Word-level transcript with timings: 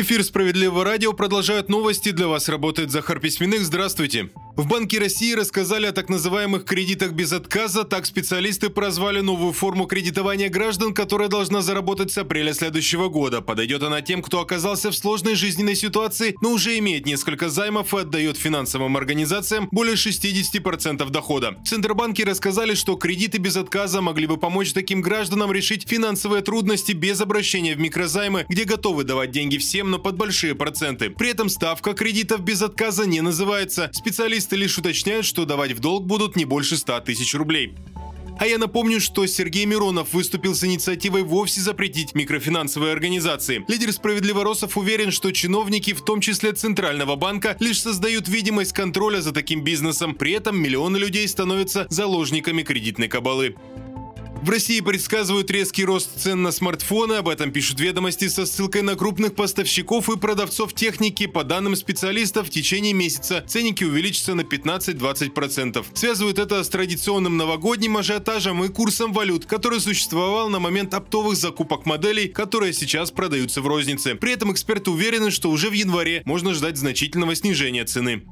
Эфир 0.00 0.22
«Справедливого 0.22 0.84
радио» 0.84 1.12
продолжают 1.12 1.68
новости. 1.68 2.12
Для 2.12 2.28
вас 2.28 2.48
работает 2.48 2.92
Захар 2.92 3.18
Письменных. 3.18 3.62
Здравствуйте. 3.62 4.30
В 4.58 4.66
Банке 4.66 4.98
России 4.98 5.34
рассказали 5.34 5.86
о 5.86 5.92
так 5.92 6.08
называемых 6.08 6.64
кредитах 6.64 7.12
без 7.12 7.32
отказа. 7.32 7.84
Так 7.84 8.06
специалисты 8.06 8.70
прозвали 8.70 9.20
новую 9.20 9.52
форму 9.52 9.86
кредитования 9.86 10.48
граждан, 10.48 10.94
которая 10.94 11.28
должна 11.28 11.62
заработать 11.62 12.10
с 12.10 12.18
апреля 12.18 12.52
следующего 12.52 13.08
года. 13.08 13.40
Подойдет 13.40 13.84
она 13.84 14.02
тем, 14.02 14.20
кто 14.20 14.40
оказался 14.40 14.90
в 14.90 14.96
сложной 14.96 15.36
жизненной 15.36 15.76
ситуации, 15.76 16.34
но 16.40 16.50
уже 16.50 16.76
имеет 16.78 17.06
несколько 17.06 17.50
займов 17.50 17.94
и 17.94 17.98
отдает 17.98 18.36
финансовым 18.36 18.96
организациям 18.96 19.68
более 19.70 19.94
60% 19.94 21.08
дохода. 21.08 21.56
В 21.64 21.68
Центробанке 21.68 22.24
рассказали, 22.24 22.74
что 22.74 22.96
кредиты 22.96 23.38
без 23.38 23.56
отказа 23.56 24.00
могли 24.00 24.26
бы 24.26 24.38
помочь 24.38 24.72
таким 24.72 25.02
гражданам 25.02 25.52
решить 25.52 25.88
финансовые 25.88 26.42
трудности 26.42 26.90
без 26.90 27.20
обращения 27.20 27.76
в 27.76 27.78
микрозаймы, 27.78 28.44
где 28.48 28.64
готовы 28.64 29.04
давать 29.04 29.30
деньги 29.30 29.56
всем, 29.56 29.92
но 29.92 30.00
под 30.00 30.16
большие 30.16 30.56
проценты. 30.56 31.10
При 31.10 31.30
этом 31.30 31.48
ставка 31.48 31.92
кредитов 31.92 32.40
без 32.40 32.60
отказа 32.60 33.06
не 33.06 33.20
называется. 33.20 33.88
Специалисты 33.92 34.47
Специалисты 34.48 34.56
лишь 34.56 34.78
уточняют, 34.78 35.26
что 35.26 35.44
давать 35.44 35.72
в 35.72 35.80
долг 35.80 36.06
будут 36.06 36.34
не 36.34 36.46
больше 36.46 36.78
100 36.78 37.00
тысяч 37.00 37.34
рублей. 37.34 37.74
А 38.38 38.46
я 38.46 38.56
напомню, 38.56 38.98
что 38.98 39.26
Сергей 39.26 39.66
Миронов 39.66 40.14
выступил 40.14 40.54
с 40.54 40.64
инициативой 40.64 41.22
вовсе 41.22 41.60
запретить 41.60 42.14
микрофинансовые 42.14 42.92
организации. 42.92 43.62
Лидер 43.68 43.92
«Справедливоросов» 43.92 44.78
уверен, 44.78 45.10
что 45.10 45.32
чиновники, 45.32 45.92
в 45.92 46.02
том 46.02 46.22
числе 46.22 46.52
Центрального 46.52 47.16
банка, 47.16 47.58
лишь 47.60 47.82
создают 47.82 48.26
видимость 48.28 48.72
контроля 48.72 49.20
за 49.20 49.32
таким 49.32 49.64
бизнесом. 49.64 50.14
При 50.14 50.32
этом 50.32 50.58
миллионы 50.58 50.96
людей 50.96 51.28
становятся 51.28 51.86
заложниками 51.90 52.62
кредитной 52.62 53.08
кабалы. 53.08 53.54
В 54.40 54.50
России 54.50 54.80
предсказывают 54.80 55.50
резкий 55.50 55.84
рост 55.84 56.10
цен 56.16 56.42
на 56.42 56.52
смартфоны. 56.52 57.14
Об 57.14 57.28
этом 57.28 57.50
пишут 57.50 57.80
ведомости 57.80 58.28
со 58.28 58.46
ссылкой 58.46 58.82
на 58.82 58.94
крупных 58.94 59.34
поставщиков 59.34 60.08
и 60.08 60.16
продавцов 60.16 60.72
техники. 60.74 61.26
По 61.26 61.42
данным 61.42 61.74
специалистов, 61.74 62.46
в 62.46 62.50
течение 62.50 62.92
месяца 62.92 63.44
ценники 63.48 63.82
увеличатся 63.82 64.34
на 64.34 64.42
15-20%. 64.42 65.84
Связывают 65.92 66.38
это 66.38 66.62
с 66.62 66.68
традиционным 66.68 67.36
новогодним 67.36 67.96
ажиотажем 67.96 68.62
и 68.64 68.68
курсом 68.68 69.12
валют, 69.12 69.44
который 69.44 69.80
существовал 69.80 70.48
на 70.48 70.60
момент 70.60 70.94
оптовых 70.94 71.36
закупок 71.36 71.84
моделей, 71.84 72.28
которые 72.28 72.72
сейчас 72.72 73.10
продаются 73.10 73.60
в 73.60 73.66
рознице. 73.66 74.14
При 74.14 74.32
этом 74.32 74.52
эксперты 74.52 74.92
уверены, 74.92 75.32
что 75.32 75.50
уже 75.50 75.68
в 75.68 75.72
январе 75.72 76.22
можно 76.24 76.54
ждать 76.54 76.76
значительного 76.76 77.34
снижения 77.34 77.84
цены. 77.84 78.22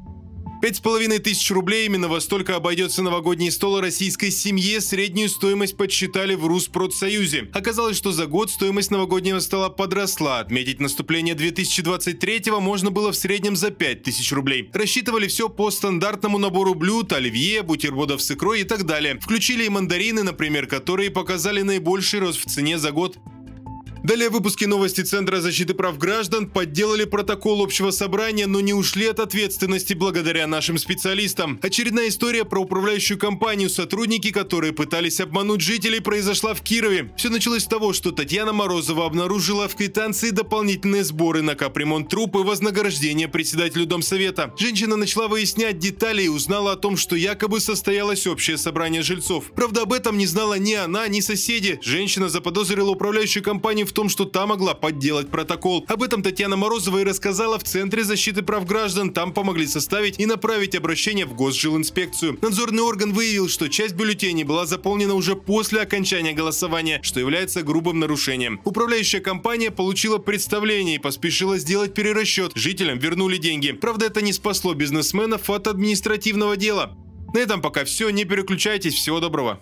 Пять 0.67 0.78
с 0.78 0.81
половиной 0.81 1.20
тысяч 1.20 1.48
рублей 1.53 1.86
именно 1.86 2.09
во 2.09 2.20
столько 2.20 2.56
обойдется 2.56 3.00
новогодний 3.00 3.53
стол 3.53 3.81
российской 3.81 4.33
семье. 4.33 4.81
Среднюю 4.81 5.28
стоимость 5.28 5.77
подсчитали 5.77 6.34
в 6.34 6.45
Руспродсоюзе. 6.45 7.48
Оказалось, 7.53 7.97
что 7.97 8.11
за 8.11 8.27
год 8.27 8.50
стоимость 8.50 8.91
новогоднего 8.91 9.39
стола 9.39 9.69
подросла. 9.69 10.41
Отметить 10.41 10.81
наступление 10.81 11.37
2023-го 11.37 12.59
можно 12.59 12.91
было 12.91 13.12
в 13.12 13.17
среднем 13.17 13.55
за 13.55 13.70
5 13.70 14.03
тысяч 14.03 14.33
рублей. 14.33 14.69
Рассчитывали 14.75 15.28
все 15.28 15.48
по 15.48 15.70
стандартному 15.70 16.37
набору 16.37 16.75
блюд, 16.75 17.12
оливье, 17.12 17.62
бутербродов 17.62 18.20
с 18.20 18.33
икрой 18.33 18.62
и 18.62 18.64
так 18.64 18.87
далее. 18.87 19.20
Включили 19.20 19.67
и 19.67 19.69
мандарины, 19.69 20.25
например, 20.25 20.67
которые 20.67 21.12
показали 21.12 21.62
наибольший 21.62 22.19
рост 22.19 22.44
в 22.44 22.50
цене 22.50 22.77
за 22.77 22.91
год 22.91 23.19
Далее 24.07 24.31
в 24.31 24.35
выпуске 24.35 24.69
новости 24.69 25.01
Центра 25.01 25.41
защиты 25.41 25.75
прав 25.75 25.99
граждан 25.99 26.47
подделали 26.47 27.03
протокол 27.03 27.61
общего 27.61 27.91
собрания, 27.91 28.47
но 28.47 28.61
не 28.61 28.73
ушли 28.73 29.07
от 29.07 29.19
ответственности 29.19 29.95
благодаря 29.95 30.47
нашим 30.47 30.79
специалистам. 30.79 31.59
Очередная 31.61 32.07
история 32.07 32.45
про 32.45 32.61
управляющую 32.61 33.19
компанию, 33.19 33.69
сотрудники 33.69 34.31
которые 34.31 34.72
пытались 34.72 35.19
обмануть 35.19 35.61
жителей, 35.61 35.99
произошла 35.99 36.55
в 36.55 36.62
Кирове. 36.62 37.12
Все 37.16 37.31
началось 37.31 37.65
с 37.65 37.66
того, 37.66 37.93
что 37.93 38.12
Татьяна 38.12 38.53
Морозова 38.53 39.06
обнаружила 39.06 39.66
в 39.66 39.75
квитанции 39.75 40.31
дополнительные 40.31 41.03
сборы 41.03 41.43
на 41.43 41.56
капремонт 41.56 42.09
труб 42.09 42.37
и 42.37 42.45
вознаграждение 42.45 43.27
председателю 43.27 43.87
Домсовета. 43.87 44.55
Женщина 44.56 44.95
начала 44.95 45.27
выяснять 45.27 45.81
детали 45.81 46.22
и 46.22 46.28
узнала 46.28 46.75
о 46.75 46.77
том, 46.77 46.97
что 46.97 47.16
якобы 47.16 47.59
состоялось 47.59 48.28
общее 48.28 48.56
собрание 48.56 49.03
жильцов. 49.03 49.50
Правда, 49.56 49.83
об 49.83 49.93
этом 49.93 50.16
не 50.16 50.27
знала 50.27 50.61
ни 50.61 50.75
она, 50.75 51.09
ни 51.09 51.19
соседи. 51.19 51.81
Женщина 51.83 52.28
заподозрила 52.28 52.91
управляющую 52.91 53.43
компанию 53.43 53.84
в 53.84 53.96
том, 53.97 54.11
что 54.11 54.27
та 54.27 54.47
могла 54.47 54.75
подделать 54.75 55.31
протокол. 55.31 55.87
Об 55.89 56.03
этом 56.03 56.23
Татьяна 56.23 56.57
Морозова 56.57 56.99
и 56.99 57.05
рассказала 57.05 57.59
в 57.59 57.65
Центре 57.65 58.05
защиты 58.05 58.43
прав 58.43 58.67
граждан. 58.67 59.11
Там 59.11 59.33
помогли 59.33 59.67
составить 59.67 60.21
и 60.21 60.27
направить 60.27 60.75
обращение 60.75 61.25
в 61.25 61.34
Госжилинспекцию. 61.34 62.39
Надзорный 62.43 62.83
орган 62.83 63.15
выявил, 63.15 63.49
что 63.49 63.69
часть 63.69 63.95
бюллетеней 63.95 64.45
была 64.45 64.67
заполнена 64.67 65.15
уже 65.15 65.34
после 65.34 65.81
окончания 65.81 66.34
голосования, 66.34 67.01
что 67.03 67.21
является 67.21 67.62
грубым 67.62 67.99
нарушением. 67.99 68.61
Управляющая 68.65 69.21
компания 69.21 69.71
получила 69.71 70.19
представление 70.19 70.97
и 70.97 70.99
поспешила 70.99 71.57
сделать 71.57 71.95
перерасчет. 71.95 72.53
Жителям 72.55 72.99
вернули 72.99 73.39
деньги. 73.39 73.73
Правда, 73.73 74.07
это 74.07 74.21
не 74.21 74.34
спасло 74.34 74.75
бизнесменов 74.75 75.49
от 75.49 75.69
административного 75.69 76.59
дела. 76.59 76.95
На 77.33 77.39
этом 77.39 77.63
пока 77.63 77.87
все. 77.87 78.11
Не 78.11 78.25
переключайтесь. 78.27 78.95
Всего 78.95 79.21
доброго. 79.21 79.61